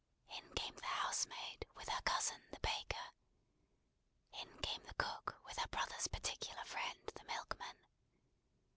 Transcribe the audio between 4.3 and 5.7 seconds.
In came the cook, with her